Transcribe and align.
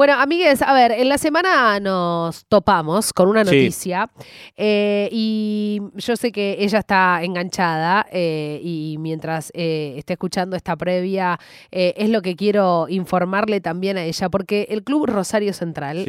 Bueno, 0.00 0.14
amigues, 0.14 0.62
a 0.62 0.72
ver, 0.72 0.92
en 0.92 1.10
la 1.10 1.18
semana 1.18 1.78
nos 1.78 2.46
topamos 2.46 3.12
con 3.12 3.28
una 3.28 3.44
noticia 3.44 4.08
eh, 4.56 5.10
y 5.12 5.82
yo 5.96 6.16
sé 6.16 6.32
que 6.32 6.56
ella 6.58 6.78
está 6.78 7.22
enganchada 7.22 8.06
eh, 8.10 8.62
y 8.64 8.96
mientras 8.98 9.52
eh, 9.52 9.96
esté 9.98 10.14
escuchando 10.14 10.56
esta 10.56 10.74
previa 10.74 11.38
es 11.70 12.08
lo 12.08 12.22
que 12.22 12.34
quiero 12.34 12.86
informarle 12.88 13.60
también 13.60 13.98
a 13.98 14.04
ella, 14.04 14.30
porque 14.30 14.68
el 14.70 14.84
Club 14.84 15.04
Rosario 15.04 15.52
Central 15.52 16.06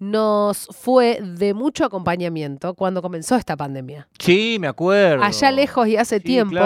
nos 0.00 0.66
fue 0.72 1.20
de 1.22 1.52
mucho 1.52 1.84
acompañamiento 1.84 2.74
cuando 2.74 3.02
comenzó 3.02 3.36
esta 3.36 3.56
pandemia. 3.56 4.08
Sí, 4.18 4.56
me 4.58 4.66
acuerdo. 4.66 5.22
Allá 5.22 5.52
lejos 5.52 5.86
y 5.86 5.96
hace 5.96 6.20
tiempo, 6.20 6.58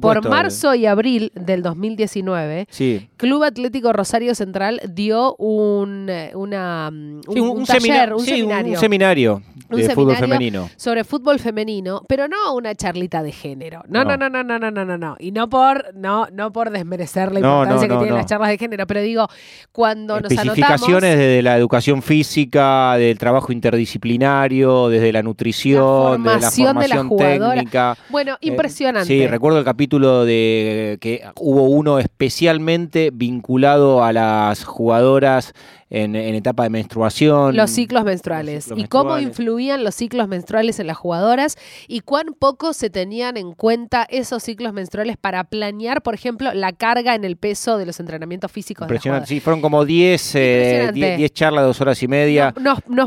por, 0.00 0.26
marzo 0.28 0.74
y 0.74 0.86
abril 0.86 1.32
del 1.34 1.62
2019, 1.62 2.68
Club 3.16 3.42
Atlético 3.42 3.92
Rosario 3.92 4.34
Central 4.34 4.80
dio 4.88 5.34
un, 5.36 6.10
una, 6.34 6.88
un, 6.90 7.64
taller, 7.66 8.12
seminario. 8.20 8.74
un 8.74 8.76
seminario 8.78 9.42
de 9.68 9.90
fútbol 9.90 10.16
femenino. 10.16 10.70
Sobre 10.76 11.02
fútbol 11.02 11.38
femenino, 11.40 12.02
pero 12.06 12.28
no 12.28 12.54
una 12.54 12.74
charlita 12.74 13.22
de 13.22 13.32
género. 13.32 13.82
No, 13.88 14.04
no, 14.04 14.16
no, 14.16 14.28
no, 14.30 14.44
no, 14.44 14.58
no, 14.58 14.70
no, 14.70 14.84
no. 14.84 14.96
no. 14.96 15.16
Y 15.18 15.32
no 15.32 15.48
por, 15.48 15.94
no, 15.94 16.28
no 16.32 16.52
por 16.52 16.70
desmerecer 16.70 17.32
la 17.32 17.40
importancia 17.40 17.88
que 17.88 17.96
tienen 17.96 18.14
las 18.14 18.26
charlas 18.26 18.50
de 18.50 18.58
género, 18.58 18.86
pero 18.86 19.00
digo, 19.00 19.26
cuando 19.72 20.20
nos 20.20 20.30
anotamos... 20.30 20.58
Especificaciones 20.58 21.18
desde 21.18 21.42
la 21.42 21.56
educación 21.56 22.02
física, 22.02 22.75
del 22.96 23.18
trabajo 23.18 23.52
interdisciplinario, 23.52 24.88
desde 24.88 25.12
la 25.12 25.22
nutrición, 25.22 26.24
la 26.24 26.32
formación 26.32 26.78
de 26.78 26.88
la 26.88 27.08
técnica. 27.16 27.96
Bueno, 28.08 28.34
eh, 28.34 28.48
impresionante. 28.48 29.08
sí, 29.08 29.26
recuerdo 29.26 29.58
el 29.58 29.64
capítulo 29.64 30.24
de 30.24 30.98
que 31.00 31.22
hubo 31.40 31.64
uno 31.64 31.98
especialmente 31.98 33.10
vinculado 33.12 34.04
a 34.04 34.12
las 34.12 34.64
jugadoras 34.64 35.54
en, 35.90 36.16
etapa 36.16 36.64
de 36.64 36.70
menstruación. 36.70 37.56
Los 37.56 37.70
ciclos 37.70 38.04
menstruales. 38.04 38.68
y 38.74 38.86
cómo 38.86 39.18
influían 39.18 39.84
los 39.84 39.94
ciclos 39.94 40.28
menstruales 40.28 40.80
en 40.80 40.88
las 40.88 40.96
jugadoras 40.96 41.56
y 41.86 42.00
cuán 42.00 42.34
poco 42.38 42.72
se 42.72 42.90
tenían 42.90 43.36
en 43.36 43.52
cuenta 43.52 44.06
esos 44.08 44.42
ciclos 44.42 44.72
menstruales 44.72 45.16
para 45.16 45.44
planear, 45.44 46.02
por 46.02 46.14
ejemplo, 46.14 46.52
la 46.54 46.72
carga 46.72 47.14
en 47.14 47.24
el 47.24 47.36
peso 47.36 47.78
de 47.78 47.86
los 47.86 48.00
entrenamientos 48.00 48.50
físicos. 48.50 48.84
Impresionante, 48.84 49.28
sí, 49.28 49.40
fueron 49.40 49.60
como 49.60 49.84
10 49.84 50.32
eh, 50.34 51.30
charlas, 51.32 51.64
dos 51.64 51.80
horas 51.80 52.02
y 52.02 52.08
media. 52.08 52.52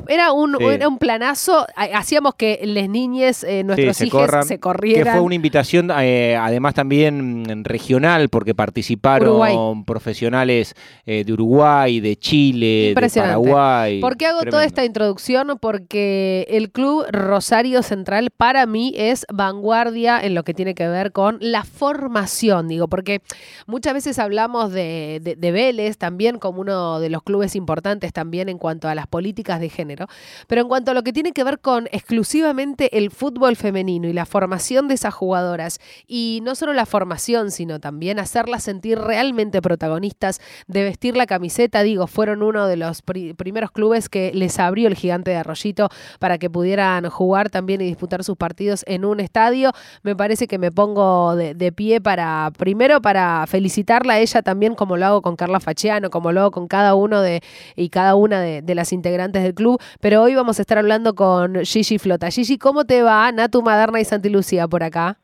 era, 0.08 0.32
un, 0.32 0.62
era 0.62 0.88
un 0.88 0.98
planazo, 0.98 1.66
hacíamos 1.76 2.36
que 2.36 2.60
las 2.64 2.88
niñas, 2.88 3.44
eh, 3.44 3.64
nuestros 3.64 4.02
hijos, 4.02 4.30
se 4.46 4.60
corrieran. 4.60 5.04
Que 5.04 5.12
fue 5.12 5.22
una 5.22 5.36
invitación, 5.36 5.92
eh, 6.00 6.38
además 6.40 6.74
también 6.74 7.42
mm, 7.42 7.64
regional, 7.64 8.30
porque 8.30 8.56
participaron 8.56 9.84
profesionales 9.84 10.76
de 11.06 11.34
Uruguay, 11.34 12.00
de 12.00 12.16
Chile, 12.18 12.69
Impresionante. 12.90 14.00
¿Por 14.02 14.18
qué 14.18 14.26
hago 14.28 14.44
toda 14.44 14.64
esta 14.64 14.86
introducción? 14.86 15.58
Porque 15.60 16.46
el 16.50 16.72
club 16.72 17.06
Rosario 17.12 17.84
Central 17.84 18.30
para 18.36 18.66
mí 18.66 18.94
es 18.96 19.26
vanguardia 19.32 20.20
en 20.22 20.36
lo 20.36 20.44
que 20.44 20.54
tiene 20.54 20.76
que 20.76 20.88
ver 20.88 21.12
con 21.12 21.38
la 21.42 21.64
formación, 21.64 22.68
digo, 22.68 22.88
porque 22.88 23.22
muchas 23.66 23.94
veces 23.94 24.20
hablamos 24.20 24.72
de, 24.72 25.20
de, 25.38 25.52
Vélez 25.52 25.98
también 25.98 26.38
como 26.38 26.62
uno 26.62 27.00
de 27.00 27.10
los 27.10 27.24
clubes 27.24 27.56
importantes 27.56 28.14
también 28.14 28.50
en 28.50 28.58
cuanto 28.58 28.88
a 28.88 28.96
las 28.96 29.08
políticas 29.08 29.60
de 29.60 29.70
género, 29.70 30.08
pero 30.48 30.62
en 30.62 30.68
cuanto 30.68 30.92
a 30.92 30.94
lo 30.94 31.04
que 31.04 31.14
tiene 31.14 31.32
que 31.32 31.44
ver 31.44 31.60
con 31.60 31.88
exclusivamente 31.92 32.98
el 32.98 33.12
fútbol 33.12 33.56
femenino 33.56 34.08
y 34.08 34.14
la 34.14 34.26
formación 34.26 34.88
de 34.88 34.96
esas 34.96 35.14
jugadoras, 35.14 35.80
y 36.08 36.40
no 36.44 36.56
solo 36.56 36.74
la 36.74 36.86
formación, 36.86 37.52
sino 37.52 37.80
también 37.80 38.20
hacerlas 38.20 38.64
sentir 38.64 39.00
realmente 39.00 39.62
protagonistas 39.62 40.42
de 40.68 40.84
vestir 40.84 41.18
la 41.18 41.26
camiseta, 41.26 41.84
digo, 41.84 42.08
fueron 42.08 42.44
uno 42.44 42.59
de 42.68 42.78
los 42.78 43.02
primeros 43.02 43.72
clubes 43.72 44.10
que 44.10 44.32
les 44.34 44.60
abrió 44.60 44.88
el 44.88 44.96
gigante 44.96 45.32
de 45.32 45.38
Arroyito 45.38 45.90
para 46.20 46.38
que 46.38 46.50
pudieran 46.50 47.10
jugar 47.10 47.50
también 47.50 47.82
y 47.82 47.86
disputar 47.86 48.24
sus 48.24 48.38
partidos 48.38 48.84
en 48.88 49.06
un 49.06 49.20
estadio. 49.20 49.72
Me 50.04 50.16
parece 50.16 50.48
que 50.48 50.58
me 50.58 50.72
pongo 50.72 51.36
de, 51.36 51.72
pie 51.72 52.02
para, 52.02 52.52
primero 52.58 53.02
para 53.02 53.46
felicitarla 53.48 54.14
a 54.14 54.20
ella 54.20 54.42
también, 54.42 54.76
como 54.76 54.98
lo 54.98 55.06
hago 55.06 55.22
con 55.22 55.36
Carla 55.36 55.60
Fachiano, 55.60 56.10
como 56.10 56.32
lo 56.32 56.42
hago 56.42 56.52
con 56.52 56.68
cada 56.68 56.96
uno 56.96 57.22
de 57.22 57.42
y 57.76 57.90
cada 57.90 58.16
una 58.16 58.42
de, 58.42 58.76
las 58.76 58.94
integrantes 58.94 59.44
del 59.44 59.54
club. 59.54 59.82
Pero 60.00 60.22
hoy 60.22 60.36
vamos 60.36 60.60
a 60.60 60.62
estar 60.62 60.78
hablando 60.78 61.16
con 61.16 61.64
Gigi 61.66 61.98
Flota. 61.98 62.30
Gigi, 62.30 62.58
¿cómo 62.58 62.86
te 62.86 63.02
va? 63.02 63.32
Natu 63.32 63.62
Maderna 63.62 64.00
y 64.00 64.06
Santi 64.06 64.30
Lucía 64.30 64.68
por 64.68 64.84
acá. 64.84 65.18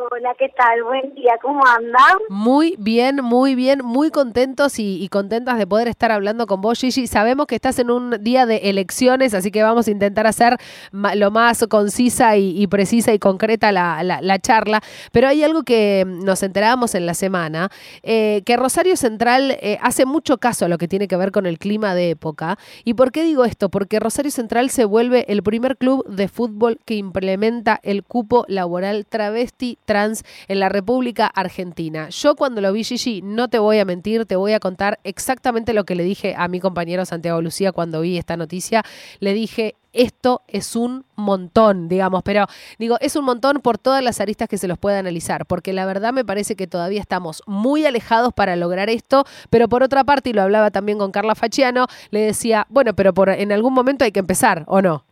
Hola, 0.00 0.32
¿qué 0.38 0.48
tal? 0.50 0.84
Buen 0.84 1.12
día, 1.16 1.32
¿cómo 1.42 1.60
andan? 1.66 2.18
Muy 2.28 2.76
bien, 2.78 3.16
muy 3.16 3.56
bien, 3.56 3.80
muy 3.82 4.10
contentos 4.10 4.78
y, 4.78 5.08
contentas 5.08 5.58
de 5.58 5.66
poder 5.66 5.88
estar 5.88 6.12
hablando 6.12 6.46
con 6.46 6.60
vos, 6.60 6.78
Gigi. 6.78 7.08
Sabemos 7.08 7.48
que 7.48 7.56
estás 7.56 7.80
en 7.80 7.90
un 7.90 8.22
día 8.22 8.46
de 8.46 8.58
elecciones, 8.70 9.34
así 9.34 9.50
que 9.50 9.64
vamos 9.64 9.88
a 9.88 9.90
intentar 9.90 10.28
hacer 10.28 10.56
lo 10.92 11.30
más 11.32 11.66
concisa 11.68 12.36
y, 12.36 12.64
precisa 12.68 13.12
y 13.12 13.18
concreta 13.18 13.72
la, 13.72 14.38
charla. 14.40 14.82
Pero 15.10 15.26
hay 15.26 15.42
algo 15.42 15.64
que 15.64 16.04
nos 16.06 16.44
enterábamos 16.44 16.94
en 16.94 17.04
la 17.04 17.14
semana, 17.14 17.70
eh, 18.04 18.42
que 18.46 18.56
Rosario 18.56 18.96
Central 18.96 19.56
eh, 19.60 19.78
hace 19.82 20.06
mucho 20.06 20.38
caso 20.38 20.66
a 20.66 20.68
lo 20.68 20.78
que 20.78 20.86
tiene 20.86 21.08
que 21.08 21.16
ver 21.16 21.32
con 21.32 21.44
el 21.44 21.58
clima 21.58 21.96
de 21.96 22.10
época. 22.10 22.56
¿Y 22.84 22.94
por 22.94 23.10
qué 23.10 23.24
digo 23.24 23.44
esto? 23.44 23.68
Porque 23.68 23.98
Rosario 23.98 24.30
Central 24.30 24.70
se 24.70 24.84
vuelve 24.84 25.24
el 25.26 25.42
primer 25.42 25.76
club 25.76 26.06
de 26.06 26.28
fútbol 26.28 26.78
que 26.84 26.94
implementa 26.94 27.80
el 27.82 28.04
cupo 28.04 28.44
laboral 28.46 29.04
travesti 29.06 29.76
trans 29.88 30.22
en 30.46 30.60
la 30.60 30.68
República 30.68 31.26
Argentina. 31.26 32.10
Yo 32.10 32.36
cuando 32.36 32.60
lo 32.60 32.72
vi, 32.72 32.84
Gigi, 32.84 33.22
no 33.22 33.48
te 33.48 33.58
voy 33.58 33.78
a 33.78 33.84
mentir, 33.84 34.26
te 34.26 34.36
voy 34.36 34.52
a 34.52 34.60
contar 34.60 35.00
exactamente 35.02 35.72
lo 35.72 35.84
que 35.84 35.96
le 35.96 36.04
dije 36.04 36.34
a 36.36 36.46
mi 36.46 36.60
compañero 36.60 37.04
Santiago 37.06 37.40
Lucía 37.40 37.72
cuando 37.72 38.02
vi 38.02 38.18
esta 38.18 38.36
noticia. 38.36 38.84
Le 39.18 39.32
dije, 39.32 39.74
esto 39.92 40.42
es 40.46 40.76
un 40.76 41.06
montón, 41.16 41.88
digamos, 41.88 42.22
pero 42.22 42.46
digo, 42.78 42.98
es 43.00 43.16
un 43.16 43.24
montón 43.24 43.60
por 43.60 43.78
todas 43.78 44.04
las 44.04 44.20
aristas 44.20 44.48
que 44.48 44.58
se 44.58 44.68
los 44.68 44.78
puede 44.78 44.98
analizar, 44.98 45.46
porque 45.46 45.72
la 45.72 45.86
verdad 45.86 46.12
me 46.12 46.24
parece 46.24 46.54
que 46.54 46.66
todavía 46.66 47.00
estamos 47.00 47.42
muy 47.46 47.86
alejados 47.86 48.34
para 48.34 48.54
lograr 48.56 48.90
esto, 48.90 49.24
pero 49.48 49.68
por 49.68 49.82
otra 49.82 50.04
parte, 50.04 50.30
y 50.30 50.32
lo 50.34 50.42
hablaba 50.42 50.70
también 50.70 50.98
con 50.98 51.10
Carla 51.10 51.34
Fachiano, 51.34 51.86
le 52.10 52.20
decía, 52.20 52.66
bueno, 52.68 52.94
pero 52.94 53.14
por, 53.14 53.30
en 53.30 53.50
algún 53.50 53.72
momento 53.72 54.04
hay 54.04 54.12
que 54.12 54.20
empezar, 54.20 54.64
¿o 54.66 54.82
no? 54.82 55.04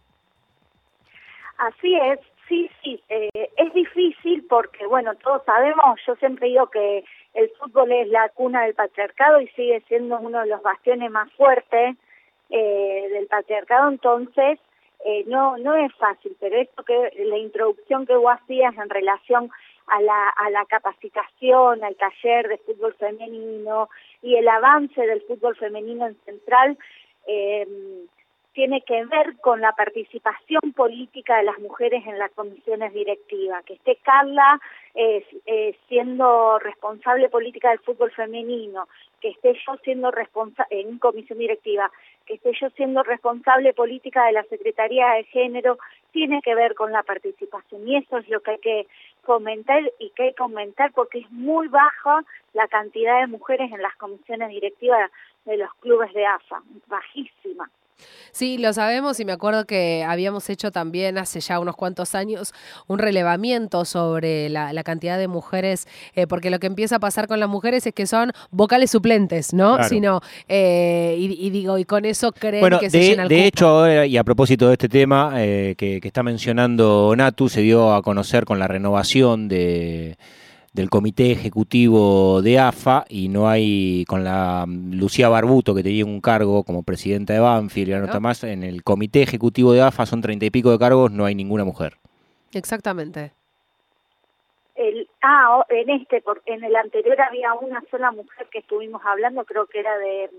Así 1.59 1.95
es, 1.95 2.21
Sí, 2.49 2.71
sí, 2.83 3.03
eh, 3.09 3.51
es 3.57 3.75
difícil 3.75 4.47
porque, 4.49 4.87
bueno, 4.87 5.15
todos 5.17 5.43
sabemos, 5.45 6.01
yo 6.07 6.15
siempre 6.17 6.49
digo 6.49 6.69
que 6.69 7.05
el 7.35 7.51
fútbol 7.59 7.91
es 7.91 8.09
la 8.09 8.29
cuna 8.29 8.63
del 8.63 8.75
patriarcado 8.75 9.41
y 9.41 9.49
sigue 9.49 9.83
siendo 9.89 10.19
uno 10.21 10.41
de 10.41 10.47
los 10.47 10.63
bastiones 10.63 11.11
más 11.11 11.31
fuertes 11.33 11.97
eh, 12.51 13.09
del 13.13 13.27
patriarcado, 13.27 13.89
entonces 13.89 14.61
eh, 15.05 15.25
no 15.27 15.59
no 15.59 15.75
es 15.75 15.93
fácil, 15.97 16.37
pero 16.39 16.57
esto 16.57 16.85
que 16.85 17.13
la 17.25 17.37
introducción 17.37 18.07
que 18.07 18.17
vos 18.17 18.33
hacías 18.33 18.77
en 18.77 18.91
relación 18.91 19.51
a 19.89 20.01
la, 20.01 20.29
a 20.29 20.51
la 20.51 20.65
capacitación, 20.67 21.83
al 21.83 21.97
taller 21.97 22.49
de 22.49 22.59
fútbol 22.59 22.95
femenino 22.95 23.89
y 24.23 24.37
el 24.37 24.49
avance 24.49 25.01
del 25.01 25.23
fútbol 25.23 25.57
femenino 25.57 26.07
en 26.07 26.17
Central, 26.25 26.79
eh, 27.27 27.67
tiene 28.57 28.81
que 28.81 29.05
ver 29.05 29.37
con 29.43 29.61
la 29.61 29.73
participación 29.73 30.73
política 30.75 31.37
de 31.37 31.43
las 31.43 31.59
mujeres 31.59 32.03
en 32.07 32.19
las 32.19 32.33
comisiones 32.33 32.91
directivas. 32.95 33.63
Que 33.67 33.75
esté 33.75 33.97
Carla 33.97 34.59
eh, 34.95 35.77
siendo 35.89 36.59
responsable 36.59 37.29
política 37.29 37.69
del 37.69 37.81
fútbol 37.81 38.11
femenino, 38.13 38.89
que 39.21 39.29
esté 39.29 39.53
yo 39.67 39.77
siendo 39.85 40.11
responsable 40.11 40.81
en 40.81 40.99
comisión 40.99 41.39
directiva, 41.39 41.91
que 42.25 42.37
esté 42.37 42.53
yo 42.59 42.71
siendo 42.71 43.03
responsable 43.03 43.75
política 43.75 44.25
de 44.25 44.33
la 44.33 44.45
Secretaría 44.45 45.07
de 45.11 45.25
Género, 45.25 45.77
tiene 46.13 46.41
que 46.41 46.55
ver 46.55 46.75
con 46.75 46.93
la 46.93 47.03
participación. 47.03 47.87
Y 47.87 47.99
eso 47.99 48.17
es 48.17 48.29
lo 48.31 48.41
que 48.41 48.53
hay 48.53 48.59
que 48.61 48.87
comentar 49.23 49.83
y 49.99 50.09
que 50.17 50.23
hay 50.23 50.31
que 50.31 50.37
comentar 50.37 50.93
porque 50.95 51.19
es 51.19 51.31
muy 51.31 51.69
baja 51.69 52.25
la 52.55 52.67
cantidad 52.69 53.21
de 53.21 53.27
mujeres 53.27 53.71
en 53.71 53.83
las 53.83 53.95
comisiones 53.97 54.49
directivas 54.49 55.11
de 55.45 55.59
los 55.59 55.75
clubes 55.75 56.11
de 56.15 56.25
AFA, 56.25 56.63
bajísima. 56.87 57.71
Sí, 58.33 58.59
lo 58.59 58.73
sabemos 58.73 59.19
y 59.19 59.25
me 59.25 59.33
acuerdo 59.33 59.65
que 59.65 60.05
habíamos 60.07 60.51
hecho 60.51 60.71
también 60.71 61.17
hace 61.17 61.41
ya 61.41 61.59
unos 61.59 61.75
cuantos 61.75 62.15
años 62.15 62.53
un 62.87 62.99
relevamiento 62.99 63.85
sobre 63.87 64.51
la, 64.51 64.85
cantidad 64.85 65.19
de 65.19 65.27
mujeres, 65.27 65.89
eh, 66.15 66.27
porque 66.27 66.51
lo 66.51 66.59
que 66.59 66.67
empieza 66.67 66.97
a 66.97 66.99
pasar 66.99 67.29
con 67.29 67.41
las 67.41 67.49
mujeres 67.49 67.87
es 67.87 67.95
que 67.95 68.07
son 68.07 68.33
vocales 68.51 68.91
suplentes, 68.91 69.55
¿no? 69.55 69.83
Sino, 69.85 70.21
eh, 70.49 71.17
y, 71.19 71.51
digo, 71.51 71.79
y 71.79 71.85
con 71.85 72.05
eso 72.05 72.31
creen 72.33 72.79
que 72.79 72.91
se 72.91 73.01
llena 73.01 73.23
el 73.23 73.29
De 73.29 73.47
hecho, 73.47 74.05
y 74.05 74.17
a 74.17 74.25
propósito 74.25 74.69
de 74.69 74.75
este 74.75 74.89
tema 74.89 75.33
eh, 75.37 75.75
que 75.77 76.01
está 76.03 76.23
mencionando 76.23 77.15
Natu, 77.17 77.49
se 77.49 77.63
dio 77.63 77.95
a 77.95 78.03
conocer 78.03 78.45
con 78.45 78.59
la 78.59 78.69
renovación 78.69 79.49
de 79.49 80.19
del 80.77 80.91
comité 80.91 81.33
ejecutivo 81.33 82.43
de 82.43 82.59
AFA 82.59 83.05
y 83.09 83.29
no 83.29 83.49
hay 83.49 84.05
con 84.07 84.23
la 84.23 84.65
mm, 84.67 84.93
Lucía 84.95 85.29
Barbuto 85.29 85.75
que 85.75 85.83
tenía 85.83 86.05
un 86.05 86.21
cargo 86.21 86.63
como 86.63 86.85
presidenta 86.85 87.33
de 87.33 87.41
Banfield 87.41 87.89
y 87.89 87.93
la 87.93 88.01
nota 88.01 88.21
más 88.21 88.45
en 88.45 88.63
el 88.63 88.85
comité 88.85 89.23
ejecutivo 89.23 89.73
de 89.73 89.83
AFA 89.83 90.07
son 90.07 90.21
treinta 90.21 90.45
y 90.45 90.51
pico 90.51 90.71
de 90.71 90.79
cargos 90.79 91.11
no 91.11 91.25
hay 91.25 91.35
ninguna 91.35 91.65
mujer. 91.65 91.97
Exactamente. 92.53 93.33
El, 94.77 95.09
ah 95.23 95.65
en 95.71 95.89
este 95.91 96.23
en 96.45 96.63
el 96.63 96.77
anterior 96.77 97.21
había 97.21 97.55
una 97.55 97.83
sola 97.91 98.13
mujer 98.13 98.47
que 98.53 98.59
estuvimos 98.59 99.01
hablando 99.05 99.45
creo 99.45 99.67
que 99.67 99.81
era 99.81 99.97
de 99.99 100.31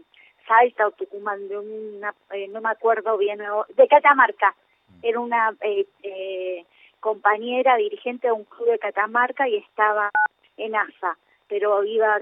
Salta 0.47 0.87
o 0.87 0.91
Tucumán, 0.91 1.47
de 1.49 1.57
una, 1.57 2.13
eh, 2.31 2.47
no 2.47 2.61
me 2.61 2.69
acuerdo 2.69 3.17
bien, 3.17 3.39
de 3.75 3.87
Catamarca. 3.87 4.55
Era 5.01 5.19
una 5.19 5.53
eh, 5.61 5.85
eh, 6.03 6.65
compañera 6.99 7.75
dirigente 7.75 8.27
de 8.27 8.33
un 8.33 8.45
club 8.45 8.69
de 8.69 8.79
Catamarca 8.79 9.47
y 9.47 9.57
estaba 9.57 10.09
en 10.57 10.75
ASA, 10.75 11.17
pero 11.47 11.83
iba 11.83 12.19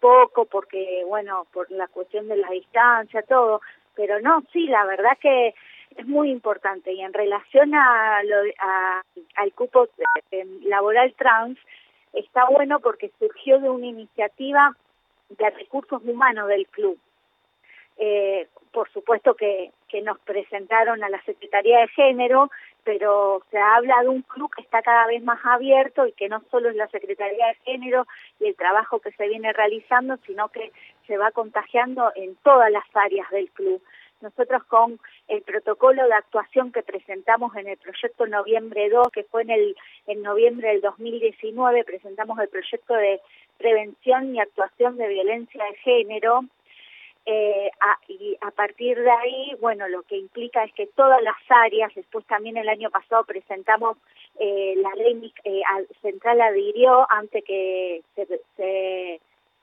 poco 0.00 0.44
porque, 0.44 1.02
bueno, 1.06 1.46
por 1.52 1.70
la 1.70 1.88
cuestión 1.88 2.28
de 2.28 2.36
la 2.36 2.50
distancia, 2.50 3.22
todo. 3.22 3.60
Pero 3.94 4.20
no, 4.20 4.42
sí, 4.52 4.66
la 4.66 4.84
verdad 4.84 5.16
que 5.20 5.54
es 5.96 6.06
muy 6.06 6.30
importante. 6.30 6.92
Y 6.92 7.00
en 7.00 7.12
relación 7.12 7.74
a, 7.74 8.22
lo, 8.22 8.36
a 8.58 9.02
al 9.36 9.52
cupo 9.52 9.88
laboral 10.62 11.14
trans, 11.14 11.58
está 12.12 12.44
bueno 12.46 12.80
porque 12.80 13.10
surgió 13.18 13.58
de 13.60 13.70
una 13.70 13.86
iniciativa 13.86 14.76
de 15.30 15.50
recursos 15.50 16.02
humanos 16.04 16.48
del 16.48 16.66
club. 16.68 16.98
Eh, 17.98 18.48
por 18.72 18.90
supuesto 18.92 19.34
que, 19.34 19.72
que 19.88 20.02
nos 20.02 20.18
presentaron 20.20 21.02
a 21.02 21.08
la 21.08 21.22
Secretaría 21.22 21.80
de 21.80 21.88
Género, 21.88 22.50
pero 22.86 23.42
se 23.50 23.58
habla 23.58 24.00
de 24.02 24.08
un 24.08 24.22
club 24.22 24.48
que 24.54 24.62
está 24.62 24.80
cada 24.80 25.08
vez 25.08 25.20
más 25.20 25.40
abierto 25.44 26.06
y 26.06 26.12
que 26.12 26.28
no 26.28 26.40
solo 26.52 26.70
es 26.70 26.76
la 26.76 26.86
Secretaría 26.86 27.48
de 27.48 27.54
Género 27.64 28.06
y 28.38 28.46
el 28.46 28.54
trabajo 28.54 29.00
que 29.00 29.10
se 29.10 29.26
viene 29.26 29.52
realizando, 29.52 30.16
sino 30.18 30.50
que 30.50 30.70
se 31.08 31.18
va 31.18 31.32
contagiando 31.32 32.12
en 32.14 32.36
todas 32.36 32.70
las 32.70 32.84
áreas 32.94 33.28
del 33.30 33.50
club. 33.50 33.82
Nosotros 34.20 34.62
con 34.66 35.00
el 35.26 35.42
protocolo 35.42 36.06
de 36.06 36.14
actuación 36.14 36.70
que 36.70 36.84
presentamos 36.84 37.56
en 37.56 37.66
el 37.66 37.76
proyecto 37.76 38.24
Noviembre 38.28 38.88
2, 38.88 39.08
que 39.10 39.24
fue 39.24 39.42
en 39.42 39.50
el 39.50 39.76
en 40.06 40.22
noviembre 40.22 40.68
del 40.68 40.80
2019, 40.80 41.82
presentamos 41.82 42.38
el 42.38 42.48
proyecto 42.48 42.94
de 42.94 43.20
prevención 43.58 44.32
y 44.32 44.38
actuación 44.38 44.96
de 44.96 45.08
violencia 45.08 45.64
de 45.64 45.74
género. 45.78 46.44
Eh, 47.28 47.70
y 48.06 48.36
a 48.40 48.52
partir 48.52 49.00
de 49.00 49.10
ahí, 49.10 49.56
bueno, 49.60 49.88
lo 49.88 50.02
que 50.02 50.16
implica 50.16 50.62
es 50.62 50.72
que 50.74 50.86
todas 50.86 51.20
las 51.22 51.36
áreas, 51.48 51.92
después 51.96 52.24
también 52.26 52.56
el 52.56 52.68
año 52.68 52.88
pasado 52.90 53.24
presentamos 53.24 53.98
eh, 54.38 54.74
la 54.76 54.90
ley 54.94 55.32
eh, 55.42 55.62
central 56.02 56.40
adhirió 56.40 57.04
antes 57.10 57.42
que 57.44 58.02
se, 58.14 59.20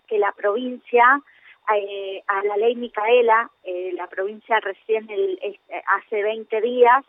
que 0.08 0.20
la 0.20 0.34
provincia 0.34 1.22
eh, 1.74 2.22
a 2.28 2.44
la 2.44 2.58
ley 2.58 2.76
Micaela, 2.76 3.50
eh, 3.64 3.92
la 3.94 4.08
provincia 4.08 4.60
recién 4.60 5.10
el, 5.10 5.40
hace 5.88 6.22
20 6.22 6.60
días 6.60 7.06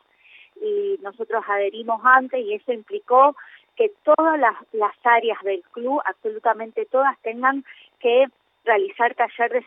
y 0.62 0.99
nosotros 1.03 1.43
adherimos 1.49 2.00
antes 2.05 2.41
y 2.41 2.55
eso 2.55 2.73
implicó 2.73 3.35
que 3.75 3.91
todas 4.05 4.39
las, 4.39 4.55
las 4.73 4.95
áreas 5.03 5.43
del 5.43 5.62
club, 5.73 6.00
absolutamente 6.05 6.87
todas, 6.87 7.19
tengan 7.23 7.65
que 7.99 8.27
realizar 8.64 9.14
talleres 9.14 9.64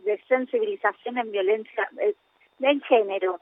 de, 0.00 0.18
sensibilización 0.28 1.18
en 1.18 1.30
violencia 1.30 1.88
eh, 2.00 2.14
en 2.60 2.80
género. 2.82 3.40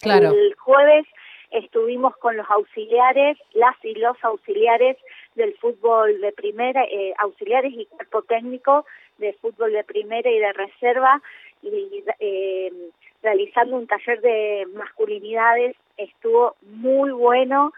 Claro. 0.00 0.32
El 0.32 0.54
jueves 0.54 1.06
estuvimos 1.50 2.16
con 2.16 2.36
los 2.36 2.48
auxiliares, 2.50 3.38
las 3.52 3.76
y 3.84 3.94
los 3.94 4.16
auxiliares 4.22 4.96
del 5.34 5.54
fútbol 5.56 6.20
de 6.20 6.32
primera, 6.32 6.84
eh, 6.84 7.14
auxiliares 7.18 7.72
y 7.72 7.86
cuerpo 7.86 8.22
técnico 8.22 8.84
de 9.18 9.32
fútbol 9.34 9.72
de 9.72 9.84
primera 9.84 10.30
y 10.30 10.38
de 10.38 10.52
reserva, 10.52 11.22
y 11.62 12.04
eh, 12.18 12.72
realizando 13.22 13.76
un 13.76 13.86
taller 13.86 14.20
de 14.20 14.66
masculinidades, 14.74 15.76
estuvo 15.96 16.56
muy 16.62 17.10
bueno. 17.10 17.72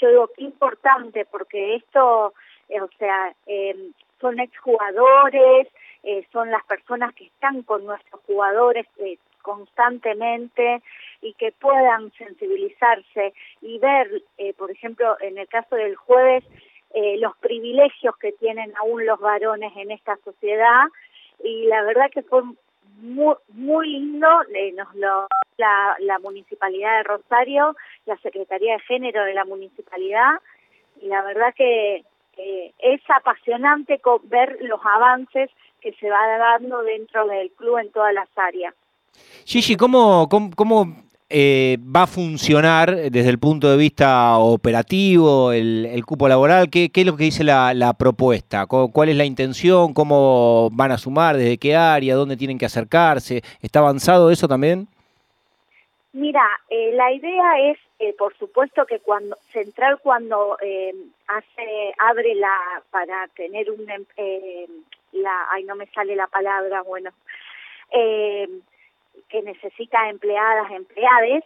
Yo 0.00 0.08
digo, 0.08 0.30
qué 0.36 0.44
importante, 0.44 1.24
porque 1.24 1.76
esto, 1.76 2.34
eh, 2.68 2.80
o 2.80 2.88
sea, 2.98 3.34
eh, 3.46 3.74
son 4.20 4.38
exjugadores, 4.40 5.68
eh, 6.02 6.26
son 6.32 6.50
las 6.50 6.64
personas 6.64 7.14
que 7.14 7.24
están 7.26 7.62
con 7.62 7.84
nuestros 7.84 8.20
jugadores 8.26 8.86
eh, 8.98 9.18
constantemente 9.40 10.82
y 11.20 11.34
que 11.34 11.52
puedan 11.52 12.12
sensibilizarse 12.12 13.32
y 13.60 13.78
ver, 13.78 14.22
eh, 14.38 14.54
por 14.54 14.70
ejemplo, 14.70 15.16
en 15.20 15.38
el 15.38 15.48
caso 15.48 15.76
del 15.76 15.96
jueves, 15.96 16.44
eh, 16.94 17.18
los 17.18 17.36
privilegios 17.38 18.16
que 18.16 18.32
tienen 18.32 18.72
aún 18.76 19.06
los 19.06 19.20
varones 19.20 19.72
en 19.76 19.90
esta 19.90 20.16
sociedad. 20.24 20.84
Y 21.42 21.66
la 21.66 21.82
verdad 21.82 22.10
que 22.10 22.22
fue 22.22 22.42
muy, 23.00 23.34
muy 23.48 23.88
lindo, 23.88 24.28
eh, 24.54 24.72
nos 24.72 24.94
lo 24.94 25.26
la, 25.56 25.96
la 26.00 26.18
Municipalidad 26.20 26.98
de 26.98 27.02
Rosario, 27.02 27.76
la 28.06 28.16
Secretaría 28.18 28.74
de 28.74 28.80
Género 28.80 29.24
de 29.24 29.34
la 29.34 29.44
Municipalidad. 29.44 30.40
Y 31.00 31.08
la 31.08 31.22
verdad 31.22 31.54
que 31.54 32.04
es 32.78 33.02
apasionante 33.10 34.00
ver 34.24 34.56
los 34.62 34.80
avances 34.82 35.50
que 35.80 35.92
se 35.94 36.08
va 36.08 36.18
dando 36.38 36.82
dentro 36.82 37.26
del 37.26 37.50
club 37.52 37.78
en 37.78 37.90
todas 37.90 38.14
las 38.14 38.28
áreas. 38.36 38.74
Gigi, 39.44 39.76
¿cómo, 39.76 40.28
cómo, 40.28 40.50
cómo 40.54 40.96
eh, 41.28 41.78
va 41.80 42.02
a 42.02 42.06
funcionar 42.06 42.94
desde 42.94 43.28
el 43.28 43.38
punto 43.38 43.70
de 43.70 43.76
vista 43.76 44.38
operativo 44.38 45.52
el, 45.52 45.86
el 45.86 46.04
cupo 46.04 46.28
laboral? 46.28 46.70
¿Qué, 46.70 46.90
¿Qué, 46.90 47.00
es 47.00 47.06
lo 47.06 47.16
que 47.16 47.24
dice 47.24 47.44
la, 47.44 47.74
la, 47.74 47.92
propuesta? 47.94 48.66
¿Cuál 48.66 49.08
es 49.08 49.16
la 49.16 49.24
intención? 49.24 49.94
¿Cómo 49.94 50.68
van 50.72 50.92
a 50.92 50.98
sumar? 50.98 51.36
¿Desde 51.36 51.58
qué 51.58 51.76
área? 51.76 52.14
¿Dónde 52.14 52.36
tienen 52.36 52.58
que 52.58 52.66
acercarse? 52.66 53.42
¿Está 53.60 53.78
avanzado 53.80 54.30
eso 54.30 54.48
también? 54.48 54.88
Mira, 56.12 56.42
eh, 56.68 56.90
la 56.94 57.12
idea 57.12 57.70
es, 57.70 57.78
eh, 58.00 58.14
por 58.18 58.36
supuesto, 58.36 58.84
que 58.84 58.98
cuando 58.98 59.36
Central 59.52 60.00
cuando 60.02 60.58
eh, 60.60 60.92
hace 61.28 61.94
abre 61.98 62.34
la 62.34 62.82
para 62.90 63.28
tener 63.36 63.70
un 63.70 63.86
eh, 64.16 64.66
la 65.12 65.48
ay 65.50 65.64
no 65.64 65.74
me 65.74 65.86
sale 65.86 66.16
la 66.16 66.26
palabra 66.26 66.82
bueno 66.82 67.10
eh, 67.92 68.48
que 69.28 69.42
necesita 69.42 70.08
empleadas, 70.08 70.70
empleades, 70.70 71.44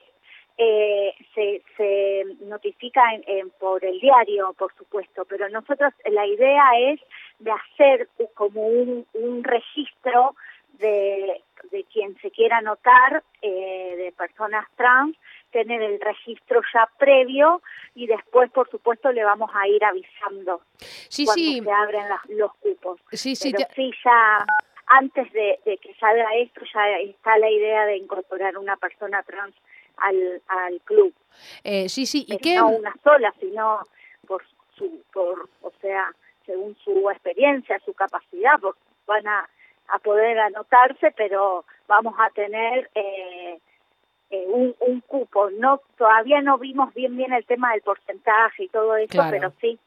eh, 0.56 1.14
se, 1.34 1.62
se 1.76 2.24
notifica 2.46 3.02
en, 3.14 3.24
en, 3.26 3.50
por 3.50 3.84
el 3.84 3.98
diario, 4.00 4.54
por 4.56 4.72
supuesto, 4.74 5.24
pero 5.24 5.48
nosotros 5.48 5.92
la 6.04 6.26
idea 6.26 6.64
es 6.78 7.00
de 7.40 7.50
hacer 7.50 8.08
como 8.34 8.66
un, 8.66 9.06
un 9.14 9.42
registro 9.42 10.36
de, 10.78 11.42
de 11.70 11.84
quien 11.84 12.16
se 12.20 12.30
quiera 12.30 12.58
anotar, 12.58 13.22
eh, 13.42 13.94
de 13.96 14.12
personas 14.12 14.66
trans, 14.76 15.16
tener 15.54 15.80
el 15.82 16.00
registro 16.00 16.60
ya 16.74 16.88
previo 16.98 17.62
y 17.94 18.08
después, 18.08 18.50
por 18.50 18.68
supuesto, 18.68 19.12
le 19.12 19.22
vamos 19.22 19.48
a 19.54 19.68
ir 19.68 19.84
avisando 19.84 20.62
sí, 21.08 21.24
cuando 21.24 21.42
sí. 21.44 21.60
se 21.62 21.70
abren 21.70 22.06
los 22.30 22.52
cupos. 22.56 23.00
Sí, 23.12 23.36
sí, 23.36 23.52
Pero 23.52 23.68
sí, 23.72 23.92
ya 24.04 24.44
antes 24.86 25.32
de, 25.32 25.60
de, 25.64 25.78
que 25.78 25.94
salga 25.94 26.26
esto 26.34 26.62
ya 26.74 26.98
está 26.98 27.38
la 27.38 27.48
idea 27.48 27.86
de 27.86 27.98
incorporar 27.98 28.58
una 28.58 28.76
persona 28.76 29.22
trans 29.22 29.54
al, 29.98 30.42
al 30.48 30.80
club. 30.80 31.14
Eh, 31.62 31.88
sí, 31.88 32.04
sí, 32.04 32.24
¿y 32.26 32.34
es 32.34 32.40
qué? 32.42 32.56
No 32.56 32.70
una 32.70 32.94
sola, 33.04 33.32
sino 33.38 33.78
por 34.26 34.42
su, 34.76 35.04
por, 35.12 35.48
o 35.62 35.72
sea, 35.80 36.10
según 36.46 36.76
su 36.82 37.08
experiencia, 37.10 37.78
su 37.84 37.94
capacidad, 37.94 38.58
porque 38.60 38.80
van 39.06 39.26
a, 39.28 39.48
a 39.86 39.98
poder 40.00 40.36
anotarse, 40.40 41.12
pero 41.16 41.64
vamos 41.86 42.14
a 42.18 42.28
tener 42.30 42.90
eh, 42.96 43.60
eh, 44.34 44.46
un, 44.48 44.74
un 44.80 45.00
cupo. 45.02 45.50
No, 45.50 45.80
todavía 45.96 46.40
no 46.42 46.58
vimos 46.58 46.92
bien 46.94 47.16
bien 47.16 47.32
el 47.32 47.44
tema 47.44 47.72
del 47.72 47.82
porcentaje 47.82 48.64
y 48.64 48.68
todo 48.68 48.96
eso, 48.96 49.08
Claro. 49.12 49.30
pero 49.30 49.52
sí. 49.60 49.78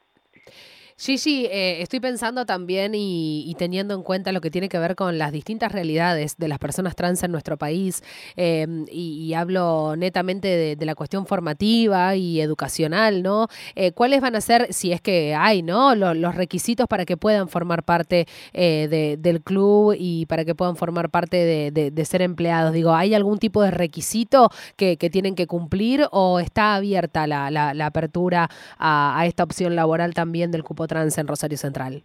Sí, 1.00 1.46
eh, 1.52 1.80
estoy 1.80 2.00
pensando 2.00 2.44
también 2.44 2.92
y, 2.92 3.54
teniendo 3.56 3.94
en 3.94 4.02
cuenta 4.02 4.32
lo 4.32 4.40
que 4.40 4.50
tiene 4.50 4.68
que 4.68 4.80
ver 4.80 4.96
con 4.96 5.16
las 5.16 5.30
distintas 5.30 5.70
realidades 5.70 6.36
de 6.38 6.48
las 6.48 6.58
personas 6.58 6.96
trans 6.96 7.22
en 7.22 7.30
nuestro 7.30 7.56
país 7.56 8.02
eh, 8.36 8.66
y, 8.90 9.32
hablo 9.34 9.94
netamente 9.96 10.48
de, 10.76 10.86
la 10.86 10.96
cuestión 10.96 11.24
formativa 11.26 12.16
y 12.16 12.40
educacional, 12.40 13.22
¿no? 13.22 13.46
Eh, 13.76 13.92
¿Cuáles 13.92 14.20
van 14.20 14.34
a 14.34 14.40
ser, 14.40 14.72
si 14.74 14.90
es 14.90 15.00
que 15.00 15.36
hay, 15.36 15.62
¿no? 15.62 15.94
Lo- 15.94 16.14
los 16.14 16.34
requisitos 16.34 16.88
para 16.88 17.04
que 17.04 17.16
puedan 17.16 17.48
formar 17.48 17.84
parte 17.84 18.26
eh, 18.52 18.88
de- 18.90 19.16
del 19.18 19.40
club 19.42 19.94
y 19.96 20.26
para 20.26 20.44
que 20.44 20.56
puedan 20.56 20.74
formar 20.74 21.10
parte 21.10 21.36
de, 21.70 22.04
ser 22.06 22.22
empleados? 22.22 22.72
Digo, 22.72 22.92
¿hay 22.94 23.14
algún 23.14 23.38
tipo 23.38 23.62
de 23.62 23.70
requisito 23.70 24.50
que, 24.76 24.96
que 24.96 25.10
tienen 25.10 25.36
que 25.36 25.46
cumplir 25.46 26.08
o 26.10 26.40
está 26.40 26.74
abierta 26.74 27.26
la, 27.28 27.50
la- 27.52 27.72
la 27.74 27.86
apertura 27.86 28.50
a, 28.78 29.16
a 29.20 29.26
esta 29.26 29.44
opción 29.44 29.76
laboral 29.76 30.12
también 30.14 30.50
del 30.50 30.64
cupo 30.64 30.87
trans 30.88 31.16
en 31.18 31.28
Rosario 31.28 31.56
Central? 31.56 32.02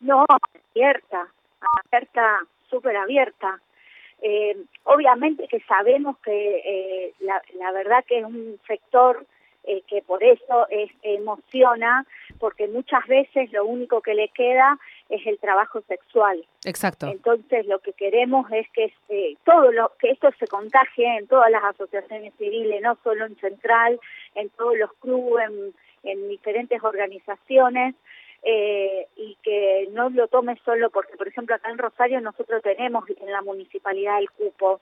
No, 0.00 0.24
abierta, 0.74 1.28
abierta, 1.84 2.40
súper 2.68 2.96
abierta. 2.96 3.60
Eh, 4.22 4.56
obviamente 4.84 5.46
que 5.48 5.60
sabemos 5.60 6.16
que 6.18 6.58
eh, 6.64 7.14
la, 7.20 7.42
la 7.58 7.72
verdad 7.72 8.04
que 8.06 8.20
es 8.20 8.24
un 8.24 8.58
sector 8.66 9.26
eh, 9.64 9.82
que 9.86 10.00
por 10.00 10.24
eso 10.24 10.66
es, 10.70 10.90
emociona, 11.02 12.06
porque 12.38 12.66
muchas 12.66 13.06
veces 13.06 13.52
lo 13.52 13.66
único 13.66 14.00
que 14.00 14.14
le 14.14 14.28
queda 14.28 14.78
es 15.10 15.26
el 15.26 15.38
trabajo 15.38 15.82
sexual. 15.82 16.42
Exacto. 16.64 17.06
Entonces 17.08 17.66
lo 17.66 17.78
que 17.80 17.92
queremos 17.92 18.50
es 18.52 18.66
que 18.70 18.90
eh, 19.10 19.36
todo 19.44 19.70
lo 19.70 19.92
que 19.98 20.12
esto 20.12 20.30
se 20.38 20.46
contagie 20.46 21.18
en 21.18 21.26
todas 21.26 21.50
las 21.50 21.62
asociaciones 21.62 22.32
civiles, 22.38 22.80
no 22.80 22.96
solo 23.04 23.26
en 23.26 23.36
Central, 23.36 24.00
en 24.34 24.48
todos 24.48 24.78
los 24.78 24.92
clubes, 24.94 25.50
en, 25.50 25.74
en 26.02 26.28
diferentes 26.28 26.82
organizaciones, 26.82 27.94
eh, 28.42 29.06
y 29.16 29.36
que 29.42 29.88
no 29.92 30.08
lo 30.08 30.26
tome 30.28 30.58
solo 30.64 30.88
porque, 30.90 31.16
por 31.16 31.28
ejemplo, 31.28 31.54
acá 31.54 31.70
en 31.70 31.78
Rosario 31.78 32.20
nosotros 32.20 32.62
tenemos 32.62 33.04
en 33.08 33.30
la 33.30 33.42
municipalidad 33.42 34.18
el 34.18 34.30
cupo 34.30 34.80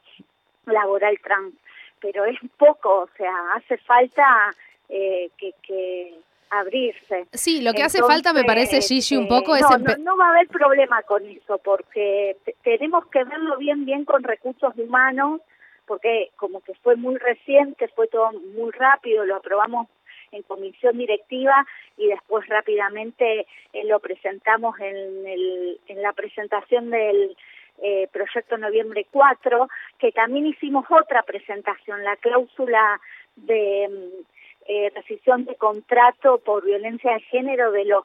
laboral 0.67 1.19
trans, 1.23 1.55
pero 2.01 2.25
es 2.25 2.39
poco, 2.57 3.01
o 3.01 3.09
sea, 3.17 3.33
hace 3.57 3.79
falta 3.79 4.55
eh, 4.89 5.31
que, 5.37 5.55
que 5.63 6.15
abrirse. 6.51 7.27
Sí, 7.33 7.61
lo 7.61 7.73
que 7.73 7.83
hace 7.83 8.01
falta 8.01 8.33
me 8.33 8.45
parece, 8.45 8.81
Gigi, 8.81 9.17
un 9.17 9.27
poco 9.27 9.57
eh, 9.57 9.61
es... 9.61 9.81
No, 9.81 9.97
no, 9.99 10.17
va 10.17 10.29
a 10.29 10.31
haber 10.31 10.49
problema 10.49 11.03
con 11.03 11.27
eso, 11.27 11.59
porque 11.59 12.37
tenemos 12.63 13.07
que 13.07 13.25
verlo 13.25 13.57
bien, 13.57 13.85
bien 13.85 14.05
con 14.05 14.23
recursos 14.23 14.73
humanos, 14.77 15.41
porque 15.87 16.31
como 16.37 16.61
que 16.61 16.75
fue 16.75 16.95
muy 16.95 17.17
reciente, 17.17 17.89
fue 17.89 18.07
todo 18.07 18.33
muy 18.55 18.71
rápido, 18.71 19.25
lo 19.25 19.37
aprobamos 19.37 19.89
en 20.33 20.43
comisión 20.43 20.99
directiva 20.99 21.67
y 21.97 22.07
después 22.09 22.47
rápidamente 22.49 23.47
eh, 23.73 23.85
lo 23.85 24.01
presentamos 24.01 24.79
en, 24.81 25.27
el, 25.27 25.81
en 25.89 26.03
la 26.03 26.13
presentación 26.13 26.91
del 26.91 27.37
eh, 27.81 28.09
proyecto 28.13 28.59
noviembre 28.59 29.07
4, 29.11 29.69
que 29.99 30.11
también 30.13 30.47
hicimos 30.47 30.85
otra 30.91 31.23
presentación, 31.23 32.03
la 32.03 32.17
cláusula 32.17 33.01
de 33.37 33.89
mm, 33.89 34.25
eh, 34.67 34.91
rescisión 34.95 35.45
de 35.45 35.55
contrato 35.55 36.39
por 36.39 36.65
violencia 36.65 37.15
de 37.15 37.21
género 37.21 37.71
de 37.71 37.85
los 37.85 38.05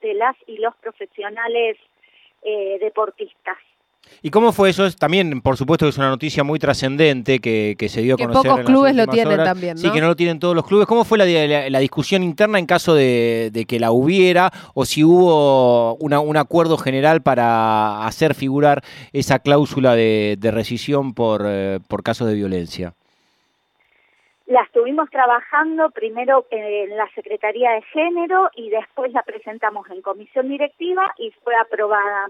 de 0.00 0.14
las 0.14 0.36
y 0.46 0.58
los 0.58 0.74
profesionales 0.76 1.76
eh, 2.42 2.78
deportistas. 2.80 3.58
¿Y 4.24 4.30
cómo 4.30 4.52
fue 4.52 4.70
eso? 4.70 4.88
También, 4.92 5.40
por 5.40 5.56
supuesto, 5.56 5.84
que 5.84 5.90
es 5.90 5.98
una 5.98 6.08
noticia 6.08 6.44
muy 6.44 6.58
trascendente 6.58 7.40
que, 7.40 7.74
que, 7.76 7.88
se 7.88 8.02
dio 8.02 8.14
a 8.14 8.16
que 8.16 8.24
conocer. 8.24 8.50
pocos 8.50 8.66
clubes 8.66 8.94
lo 8.94 9.06
tienen 9.08 9.42
también, 9.42 9.74
¿no? 9.74 9.80
Sí, 9.80 9.90
que 9.90 10.00
no 10.00 10.06
lo 10.06 10.14
tienen 10.14 10.38
todos 10.38 10.54
los 10.54 10.64
clubes. 10.64 10.86
¿Cómo 10.86 11.04
fue 11.04 11.18
la, 11.18 11.24
la, 11.24 11.68
la 11.68 11.78
discusión 11.80 12.22
interna 12.22 12.60
en 12.60 12.66
caso 12.66 12.94
de, 12.94 13.50
de, 13.52 13.64
que 13.64 13.80
la 13.80 13.90
hubiera 13.90 14.52
o 14.74 14.84
si 14.84 15.02
hubo 15.02 15.96
una, 15.96 16.20
un 16.20 16.36
acuerdo 16.36 16.76
general 16.76 17.22
para 17.22 18.06
hacer 18.06 18.34
figurar 18.34 18.82
esa 19.12 19.40
cláusula 19.40 19.96
de, 19.96 20.36
de 20.38 20.50
rescisión 20.52 21.14
por, 21.14 21.42
eh, 21.44 21.80
por 21.88 22.04
casos 22.04 22.28
de 22.28 22.34
violencia? 22.34 22.94
La 24.46 24.62
estuvimos 24.62 25.08
trabajando 25.10 25.90
primero 25.90 26.46
en 26.50 26.96
la 26.96 27.08
Secretaría 27.14 27.72
de 27.72 27.82
Género 27.82 28.50
y 28.54 28.70
después 28.70 29.12
la 29.12 29.22
presentamos 29.22 29.88
en 29.90 30.02
comisión 30.02 30.48
directiva 30.48 31.12
y 31.16 31.32
fue 31.42 31.54
aprobada 31.56 32.28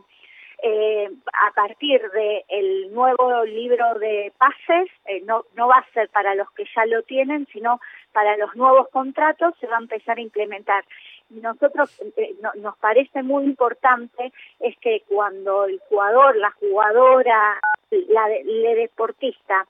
eh, 0.63 1.11
a 1.27 1.53
partir 1.55 2.01
del 2.11 2.45
el 2.49 2.95
nuevo 2.95 3.45
libro 3.45 3.95
de 3.99 4.33
pases, 4.39 4.89
eh, 5.07 5.21
no, 5.25 5.45
no 5.57 5.67
va 5.67 5.79
a 5.79 5.93
ser 5.93 6.09
para 6.11 6.37
los 6.37 6.49
que 6.53 6.65
ya 6.75 6.87
lo 6.87 7.03
tienen, 7.03 7.47
sino 7.53 7.81
para 8.13 8.37
los 8.37 8.55
nuevos 8.55 8.89
contratos 8.91 9.55
se 9.61 9.67
va 9.67 9.77
a 9.77 9.81
empezar 9.81 10.19
a 10.19 10.23
implementar. 10.23 10.85
Nosotros 11.31 11.91
eh, 12.17 12.37
no, 12.41 12.53
nos 12.57 12.77
parece 12.79 13.23
muy 13.23 13.45
importante 13.45 14.33
es 14.61 14.77
que 14.79 15.03
cuando 15.09 15.65
el 15.65 15.81
jugador, 15.89 16.37
la 16.37 16.53
jugadora, 16.53 17.61
la, 17.91 18.29
la 18.45 18.75
deportista 18.75 19.67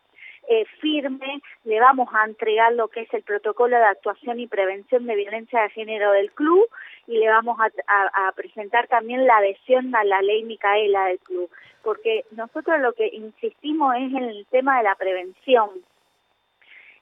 eh, 0.49 0.65
firme, 0.81 1.41
le 1.65 1.81
vamos 1.81 2.09
a 2.13 2.25
entregar 2.25 2.73
lo 2.73 2.89
que 2.89 3.03
es 3.03 3.15
el 3.15 3.23
protocolo 3.23 3.77
de 3.77 3.85
actuación 3.85 4.41
y 4.41 4.47
prevención 4.47 5.07
de 5.07 5.17
violencia 5.17 5.63
de 5.63 5.71
género 5.71 6.13
del 6.13 6.33
club 6.33 6.69
y 7.07 7.19
le 7.19 7.29
vamos 7.29 7.59
a, 7.61 7.71
a, 7.87 8.29
a, 8.29 8.33
presentar 8.33 8.87
también 8.89 9.27
la 9.27 9.39
adhesión 9.39 9.95
a 9.95 10.05
la 10.05 10.23
ley 10.23 10.45
Micaela 10.45 11.07
del 11.07 11.19
club, 11.21 11.51
porque 11.83 12.25
nosotros 12.33 12.81
lo 12.81 12.93
que 12.93 13.09
insistimos 13.09 13.95
es 13.97 14.13
en 14.13 14.25
el 14.25 14.47
tema 14.51 14.79
de 14.79 14.85
la 14.85 14.95
prevención. 14.95 15.71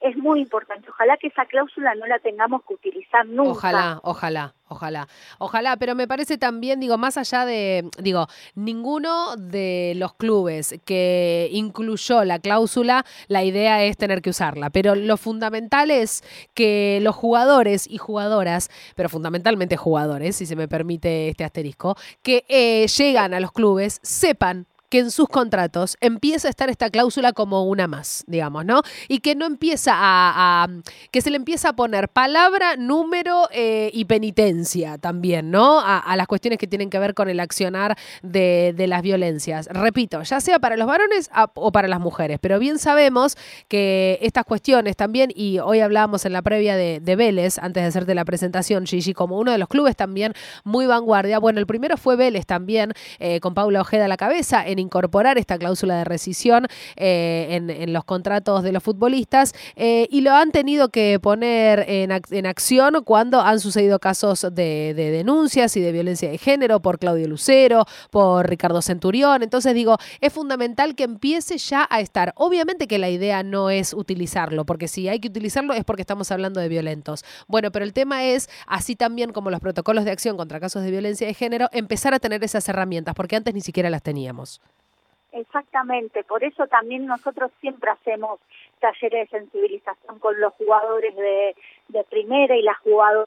Es 0.00 0.16
muy 0.16 0.40
importante. 0.40 0.88
Ojalá 0.90 1.16
que 1.18 1.28
esa 1.28 1.44
cláusula 1.46 1.94
no 1.94 2.06
la 2.06 2.18
tengamos 2.18 2.62
que 2.66 2.74
utilizar 2.74 3.26
nunca. 3.26 3.50
Ojalá, 3.50 4.00
ojalá. 4.02 4.54
Ojalá, 4.72 5.08
ojalá, 5.38 5.76
pero 5.78 5.96
me 5.96 6.06
parece 6.06 6.38
también, 6.38 6.78
digo, 6.78 6.96
más 6.96 7.18
allá 7.18 7.44
de, 7.44 7.90
digo, 7.98 8.28
ninguno 8.54 9.34
de 9.36 9.94
los 9.96 10.14
clubes 10.14 10.76
que 10.84 11.48
incluyó 11.50 12.22
la 12.22 12.38
cláusula, 12.38 13.04
la 13.26 13.42
idea 13.42 13.82
es 13.82 13.96
tener 13.96 14.22
que 14.22 14.30
usarla, 14.30 14.70
pero 14.70 14.94
lo 14.94 15.16
fundamental 15.16 15.90
es 15.90 16.22
que 16.54 17.00
los 17.02 17.16
jugadores 17.16 17.88
y 17.90 17.98
jugadoras, 17.98 18.70
pero 18.94 19.08
fundamentalmente 19.08 19.76
jugadores, 19.76 20.36
si 20.36 20.46
se 20.46 20.54
me 20.54 20.68
permite 20.68 21.30
este 21.30 21.42
asterisco, 21.42 21.96
que 22.22 22.44
eh, 22.48 22.86
llegan 22.86 23.34
a 23.34 23.40
los 23.40 23.50
clubes, 23.50 23.98
sepan 24.04 24.68
que 24.90 24.98
en 24.98 25.10
sus 25.10 25.28
contratos 25.28 25.96
empieza 26.00 26.48
a 26.48 26.50
estar 26.50 26.68
esta 26.68 26.90
cláusula 26.90 27.32
como 27.32 27.64
una 27.64 27.86
más, 27.86 28.24
digamos, 28.26 28.64
¿no? 28.64 28.82
Y 29.08 29.20
que 29.20 29.34
no 29.34 29.46
empieza 29.46 29.92
a, 29.94 30.68
que 31.10 31.22
se 31.22 31.30
le 31.30 31.36
empieza 31.36 31.70
a 31.70 31.72
poner 31.74 32.08
palabra, 32.08 32.76
número 32.76 33.48
eh, 33.52 33.90
y 33.94 34.04
penitencia 34.04 34.98
también, 34.98 35.50
¿no? 35.50 35.80
A, 35.80 36.16
las 36.16 36.26
cuestiones 36.26 36.58
que 36.58 36.66
tienen 36.66 36.90
que 36.90 36.98
ver 36.98 37.14
con 37.14 37.28
el 37.28 37.40
accionar 37.40 37.96
de, 38.22 38.74
de 38.76 38.86
las 38.88 39.00
violencias. 39.00 39.68
Repito, 39.70 40.22
ya 40.22 40.40
sea 40.40 40.58
para 40.58 40.76
los 40.76 40.86
varones 40.86 41.30
o 41.54 41.72
para 41.72 41.88
las 41.88 42.00
mujeres, 42.00 42.38
pero 42.40 42.58
bien 42.58 42.78
sabemos 42.78 43.36
que 43.68 44.18
estas 44.20 44.44
cuestiones 44.44 44.96
también, 44.96 45.30
y 45.34 45.60
hoy 45.60 45.80
hablábamos 45.80 46.24
en 46.26 46.32
la 46.32 46.42
previa 46.42 46.76
de, 46.76 46.98
de 47.00 47.16
Vélez, 47.16 47.58
antes 47.58 47.84
de 47.84 47.88
hacerte 47.88 48.14
la 48.14 48.24
presentación, 48.24 48.86
Gigi, 48.86 49.14
como 49.14 49.38
uno 49.38 49.52
de 49.52 49.58
los 49.58 49.68
clubes 49.68 49.94
también 49.94 50.34
muy 50.64 50.86
vanguardia. 50.86 51.38
Bueno, 51.38 51.60
el 51.60 51.66
primero 51.66 51.96
fue 51.96 52.16
Vélez 52.16 52.44
también, 52.44 52.92
eh, 53.20 53.38
con 53.38 53.54
Paula 53.54 53.82
Ojeda 53.82 54.06
a 54.06 54.08
la 54.08 54.16
cabeza, 54.16 54.66
en 54.66 54.79
incorporar 54.80 55.38
esta 55.38 55.58
cláusula 55.58 55.98
de 55.98 56.04
rescisión 56.04 56.66
eh, 56.96 57.48
en, 57.50 57.92
los 57.92 58.04
contratos 58.04 58.62
de 58.62 58.72
los 58.72 58.82
futbolistas 58.82 59.54
eh, 59.76 60.06
y 60.10 60.20
lo 60.20 60.32
han 60.32 60.52
tenido 60.52 60.90
que 60.90 61.18
poner 61.20 61.84
en, 61.88 62.10
en 62.30 62.46
acción 62.46 63.02
cuando 63.04 63.40
han 63.40 63.60
sucedido 63.60 63.98
casos 63.98 64.42
de, 64.42 64.94
de, 64.94 65.10
denuncias 65.10 65.76
y 65.76 65.80
de 65.80 65.92
violencia 65.92 66.30
de 66.30 66.38
género 66.38 66.80
por 66.80 66.98
Claudio 66.98 67.28
Lucero, 67.28 67.84
por 68.10 68.48
Ricardo 68.48 68.82
Centurión. 68.82 69.42
Entonces 69.42 69.74
digo, 69.74 69.96
es 70.20 70.32
fundamental 70.32 70.94
que 70.94 71.04
empiece 71.04 71.58
ya 71.58 71.86
a 71.90 72.00
estar. 72.00 72.32
Obviamente 72.36 72.86
que 72.86 72.98
la 72.98 73.10
idea 73.10 73.42
no 73.42 73.70
es 73.70 73.92
utilizarlo, 73.92 74.64
porque 74.64 74.88
si 74.88 75.08
hay 75.08 75.20
que 75.20 75.28
utilizarlo 75.28 75.74
es 75.74 75.84
porque 75.84 76.02
estamos 76.02 76.30
hablando 76.30 76.60
de 76.60 76.68
violentos. 76.68 77.24
Bueno, 77.46 77.70
pero 77.70 77.84
el 77.84 77.92
tema 77.92 78.24
es, 78.24 78.48
así 78.66 78.96
también 78.96 79.32
como 79.32 79.50
los 79.50 79.60
protocolos 79.60 80.04
de 80.04 80.10
acción 80.10 80.36
contra 80.36 80.60
casos 80.60 80.82
de 80.82 80.90
violencia 80.90 81.26
de 81.26 81.34
género, 81.34 81.68
empezar 81.72 82.14
a 82.14 82.18
tener 82.18 82.42
esas 82.44 82.68
herramientas, 82.68 83.14
porque 83.14 83.36
antes 83.36 83.54
ni 83.54 83.60
siquiera 83.60 83.90
las 83.90 84.02
teníamos. 84.02 84.60
Exactamente, 85.32 86.24
por 86.24 86.42
eso 86.42 86.66
también 86.66 87.06
nosotros 87.06 87.52
siempre 87.60 87.90
hacemos 87.90 88.40
talleres 88.80 89.30
de 89.30 89.38
sensibilización 89.38 90.18
con 90.18 90.40
los 90.40 90.52
jugadores 90.54 91.14
de, 91.14 91.54
de 91.88 92.04
primera 92.04 92.56
y 92.56 92.62
las 92.62 92.78
jugadoras. 92.78 93.26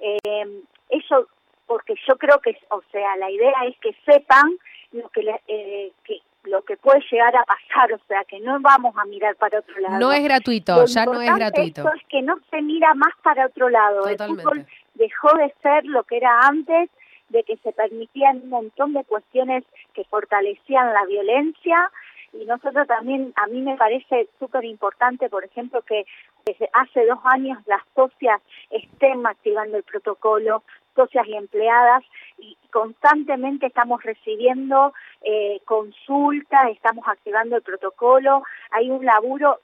Eh, 0.00 0.62
ellos, 0.90 1.26
porque 1.66 1.94
yo 2.06 2.16
creo 2.16 2.40
que, 2.40 2.58
o 2.70 2.82
sea, 2.92 3.16
la 3.16 3.30
idea 3.30 3.64
es 3.66 3.76
que 3.78 3.94
sepan 4.04 4.58
lo 4.92 5.08
que, 5.08 5.22
eh, 5.48 5.92
que 6.04 6.18
lo 6.44 6.62
que 6.62 6.76
puede 6.76 7.00
llegar 7.10 7.34
a 7.36 7.44
pasar, 7.44 7.92
o 7.92 8.00
sea, 8.06 8.24
que 8.24 8.40
no 8.40 8.58
vamos 8.60 8.94
a 8.96 9.04
mirar 9.04 9.36
para 9.36 9.58
otro 9.58 9.78
lado. 9.80 9.98
No 9.98 10.12
es 10.12 10.22
gratuito, 10.22 10.76
lo 10.76 10.86
ya 10.86 11.04
no 11.04 11.20
es 11.20 11.34
gratuito. 11.34 11.82
es 11.94 12.04
que 12.08 12.22
no 12.22 12.38
se 12.50 12.62
mira 12.62 12.94
más 12.94 13.14
para 13.22 13.46
otro 13.46 13.68
lado. 13.68 14.02
Totalmente. 14.02 14.42
El 14.42 14.48
fútbol 14.48 14.66
dejó 14.94 15.36
de 15.36 15.54
ser 15.62 15.84
lo 15.84 16.04
que 16.04 16.16
era 16.16 16.40
antes 16.40 16.90
de 17.28 17.42
que 17.44 17.56
se 17.58 17.72
permitían 17.72 18.42
un 18.44 18.48
montón 18.48 18.92
de 18.92 19.04
cuestiones 19.04 19.64
que 19.94 20.04
fortalecían 20.04 20.92
la 20.92 21.04
violencia. 21.06 21.90
Y 22.32 22.44
nosotros 22.44 22.86
también, 22.86 23.32
a 23.36 23.46
mí 23.46 23.62
me 23.62 23.76
parece 23.76 24.28
súper 24.38 24.64
importante, 24.64 25.28
por 25.28 25.44
ejemplo, 25.44 25.82
que 25.82 26.04
desde 26.44 26.68
hace 26.72 27.06
dos 27.06 27.20
años 27.24 27.58
las 27.66 27.82
socias 27.94 28.40
estén 28.70 29.26
activando 29.26 29.76
el 29.76 29.82
protocolo, 29.82 30.62
socias 30.94 31.26
y 31.26 31.34
empleadas, 31.34 32.04
y 32.38 32.56
constantemente 32.70 33.66
estamos 33.66 34.02
recibiendo 34.02 34.92
eh, 35.22 35.60
consultas, 35.64 36.70
estamos 36.70 37.06
activando 37.06 37.56
el 37.56 37.62
protocolo, 37.62 38.42
hay 38.70 38.90
un 38.90 39.04
laburo 39.04 39.60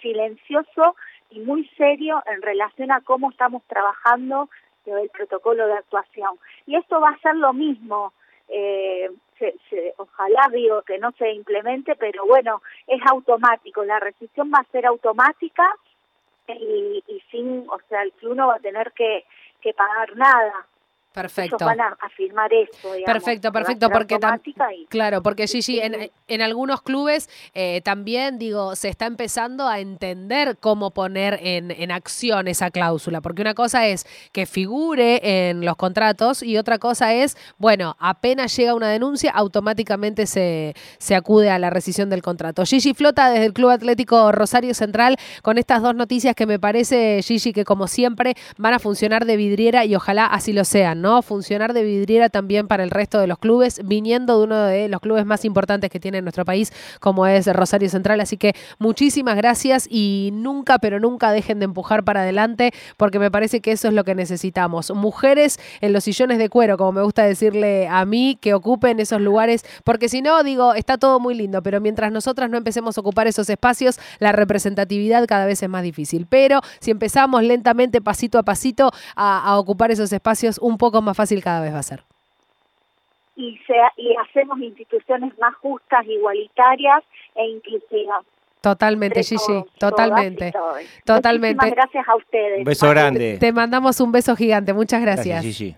silencioso 0.00 0.96
y 1.30 1.40
muy 1.40 1.68
serio 1.76 2.22
en 2.26 2.42
relación 2.42 2.90
a 2.90 3.00
cómo 3.02 3.30
estamos 3.30 3.62
trabajando 3.66 4.48
del 4.94 5.10
protocolo 5.10 5.66
de 5.66 5.74
actuación. 5.74 6.38
Y 6.66 6.76
esto 6.76 7.00
va 7.00 7.10
a 7.10 7.18
ser 7.18 7.36
lo 7.36 7.52
mismo, 7.52 8.12
eh, 8.48 9.10
se, 9.38 9.94
ojalá 9.96 10.48
digo 10.52 10.82
que 10.82 10.98
no 10.98 11.12
se 11.12 11.32
implemente, 11.32 11.94
pero 11.96 12.26
bueno, 12.26 12.62
es 12.86 13.00
automático, 13.06 13.84
la 13.84 14.00
rescisión 14.00 14.50
va 14.52 14.58
a 14.60 14.72
ser 14.72 14.86
automática 14.86 15.70
y, 16.48 17.02
y 17.06 17.20
sin, 17.30 17.66
o 17.68 17.78
sea, 17.88 18.02
el 18.02 18.12
club 18.12 18.34
no 18.34 18.48
va 18.48 18.56
a 18.56 18.60
tener 18.60 18.92
que, 18.92 19.24
que 19.60 19.74
pagar 19.74 20.16
nada. 20.16 20.66
Perfecto. 21.18 21.56
Ellos 21.56 21.66
van 21.66 21.80
a 21.80 21.96
afirmar. 22.00 22.48
Digamos, 22.48 23.02
perfecto, 23.04 23.50
perfecto, 23.50 23.90
porque 23.90 24.18
y... 24.76 24.86
claro, 24.86 25.20
porque 25.20 25.48
Gigi, 25.48 25.80
en, 25.80 26.12
en 26.28 26.42
algunos 26.42 26.80
clubes 26.82 27.28
eh, 27.54 27.80
también, 27.82 28.38
digo, 28.38 28.76
se 28.76 28.88
está 28.88 29.06
empezando 29.06 29.66
a 29.66 29.80
entender 29.80 30.58
cómo 30.60 30.92
poner 30.92 31.40
en, 31.42 31.72
en, 31.72 31.90
acción 31.90 32.46
esa 32.46 32.70
cláusula, 32.70 33.20
porque 33.20 33.42
una 33.42 33.54
cosa 33.54 33.88
es 33.88 34.06
que 34.30 34.46
figure 34.46 35.48
en 35.48 35.64
los 35.64 35.74
contratos 35.74 36.44
y 36.44 36.56
otra 36.56 36.78
cosa 36.78 37.12
es, 37.12 37.36
bueno, 37.58 37.96
apenas 37.98 38.56
llega 38.56 38.74
una 38.74 38.88
denuncia, 38.88 39.32
automáticamente 39.32 40.26
se, 40.26 40.74
se 40.98 41.16
acude 41.16 41.50
a 41.50 41.58
la 41.58 41.70
rescisión 41.70 42.10
del 42.10 42.22
contrato. 42.22 42.64
Gigi 42.64 42.94
Flota 42.94 43.30
desde 43.30 43.46
el 43.46 43.52
Club 43.52 43.70
Atlético 43.70 44.30
Rosario 44.30 44.72
Central 44.72 45.16
con 45.42 45.58
estas 45.58 45.82
dos 45.82 45.96
noticias 45.96 46.36
que 46.36 46.46
me 46.46 46.60
parece, 46.60 47.20
Gigi, 47.24 47.52
que 47.52 47.64
como 47.64 47.88
siempre 47.88 48.34
van 48.56 48.74
a 48.74 48.78
funcionar 48.78 49.24
de 49.24 49.36
vidriera 49.36 49.84
y 49.84 49.96
ojalá 49.96 50.26
así 50.26 50.52
lo 50.52 50.64
sean, 50.64 51.02
¿no? 51.02 51.07
Funcionar 51.22 51.72
de 51.72 51.82
vidriera 51.82 52.28
también 52.28 52.68
para 52.68 52.82
el 52.82 52.90
resto 52.90 53.18
de 53.18 53.26
los 53.26 53.38
clubes, 53.38 53.80
viniendo 53.84 54.38
de 54.38 54.44
uno 54.44 54.56
de 54.64 54.88
los 54.88 55.00
clubes 55.00 55.24
más 55.26 55.44
importantes 55.44 55.90
que 55.90 56.00
tiene 56.00 56.22
nuestro 56.22 56.44
país, 56.44 56.72
como 57.00 57.26
es 57.26 57.46
Rosario 57.46 57.88
Central. 57.88 58.20
Así 58.20 58.36
que 58.36 58.54
muchísimas 58.78 59.36
gracias 59.36 59.86
y 59.90 60.30
nunca, 60.32 60.78
pero 60.78 61.00
nunca 61.00 61.32
dejen 61.32 61.58
de 61.58 61.64
empujar 61.66 62.04
para 62.04 62.22
adelante, 62.22 62.72
porque 62.96 63.18
me 63.18 63.30
parece 63.30 63.60
que 63.60 63.72
eso 63.72 63.88
es 63.88 63.94
lo 63.94 64.04
que 64.04 64.14
necesitamos. 64.14 64.90
Mujeres 64.94 65.58
en 65.80 65.92
los 65.92 66.04
sillones 66.04 66.38
de 66.38 66.48
cuero, 66.48 66.76
como 66.76 66.92
me 66.92 67.02
gusta 67.02 67.24
decirle 67.24 67.88
a 67.88 68.04
mí, 68.04 68.38
que 68.40 68.54
ocupen 68.54 69.00
esos 69.00 69.20
lugares, 69.20 69.64
porque 69.84 70.08
si 70.08 70.22
no, 70.22 70.42
digo, 70.42 70.74
está 70.74 70.98
todo 70.98 71.20
muy 71.20 71.34
lindo, 71.34 71.62
pero 71.62 71.80
mientras 71.80 72.10
nosotras 72.12 72.50
no 72.50 72.56
empecemos 72.56 72.96
a 72.96 73.00
ocupar 73.00 73.26
esos 73.26 73.48
espacios, 73.50 73.98
la 74.18 74.32
representatividad 74.32 75.26
cada 75.26 75.46
vez 75.46 75.62
es 75.62 75.68
más 75.68 75.82
difícil. 75.82 76.26
Pero 76.28 76.60
si 76.80 76.90
empezamos 76.90 77.42
lentamente, 77.42 78.00
pasito 78.00 78.38
a 78.38 78.42
pasito, 78.42 78.90
a, 79.14 79.42
a 79.42 79.58
ocupar 79.58 79.90
esos 79.90 80.12
espacios, 80.12 80.58
un 80.58 80.78
poco 80.78 80.87
más 81.02 81.16
fácil 81.16 81.42
cada 81.42 81.60
vez 81.60 81.74
va 81.74 81.78
a 81.78 81.82
ser 81.82 82.02
y, 83.38 83.56
sea, 83.68 83.92
y 83.96 84.14
hacemos 84.16 84.58
instituciones 84.58 85.32
más 85.38 85.54
justas, 85.56 86.04
igualitarias 86.04 87.04
e 87.36 87.46
inclusivas. 87.46 88.24
Totalmente, 88.60 89.22
Gigi, 89.22 89.64
totalmente. 89.78 90.52
Totalmente. 91.04 91.54
Muchísimas 91.54 91.70
gracias 91.70 92.08
a 92.08 92.16
ustedes. 92.16 92.58
Un 92.58 92.64
beso 92.64 92.90
grande. 92.90 93.38
Te 93.38 93.52
mandamos 93.52 94.00
un 94.00 94.10
beso 94.10 94.34
gigante, 94.34 94.72
muchas 94.72 95.00
gracias. 95.00 95.44
Gracias, 95.44 95.56
Gigi. 95.56 95.76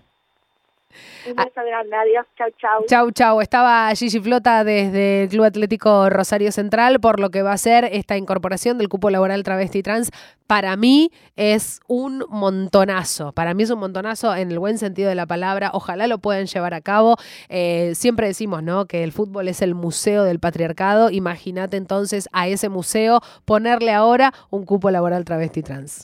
Un 1.27 1.35
beso 1.35 1.61
grande, 1.65 1.95
adiós, 1.95 2.25
chau, 2.37 2.49
chau. 2.57 2.85
Chau, 2.87 3.11
chau. 3.11 3.41
Estaba 3.41 3.93
Gigi 3.95 4.19
Flota 4.19 4.63
desde 4.63 5.23
el 5.23 5.29
Club 5.29 5.45
Atlético 5.45 6.09
Rosario 6.09 6.51
Central 6.51 6.99
por 6.99 7.19
lo 7.19 7.29
que 7.29 7.41
va 7.41 7.53
a 7.53 7.57
ser 7.57 7.85
esta 7.85 8.17
incorporación 8.17 8.77
del 8.77 8.89
cupo 8.89 9.09
laboral 9.09 9.43
travesti 9.43 9.83
trans. 9.83 10.11
Para 10.47 10.75
mí 10.75 11.11
es 11.35 11.79
un 11.87 12.25
montonazo. 12.29 13.31
Para 13.31 13.53
mí 13.53 13.63
es 13.63 13.69
un 13.69 13.79
montonazo 13.79 14.35
en 14.35 14.51
el 14.51 14.59
buen 14.59 14.77
sentido 14.77 15.07
de 15.09 15.15
la 15.15 15.25
palabra. 15.25 15.71
Ojalá 15.73 16.07
lo 16.07 16.17
puedan 16.17 16.45
llevar 16.45 16.73
a 16.73 16.81
cabo. 16.81 17.15
Eh, 17.49 17.93
siempre 17.95 18.27
decimos, 18.27 18.61
¿no? 18.61 18.85
Que 18.85 19.03
el 19.03 19.11
fútbol 19.11 19.47
es 19.47 19.61
el 19.61 19.75
museo 19.75 20.23
del 20.23 20.39
patriarcado. 20.39 21.09
Imagínate 21.09 21.77
entonces 21.77 22.27
a 22.33 22.47
ese 22.47 22.69
museo 22.69 23.21
ponerle 23.45 23.93
ahora 23.93 24.33
un 24.49 24.65
cupo 24.65 24.91
laboral 24.91 25.23
travesti 25.23 25.63
trans. 25.63 25.99